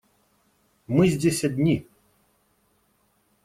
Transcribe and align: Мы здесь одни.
Мы 0.87 1.09
здесь 1.09 1.43
одни. 1.43 1.87